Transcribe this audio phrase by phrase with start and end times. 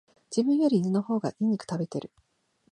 [0.35, 2.09] 自分より犬の方が良い肉食べてる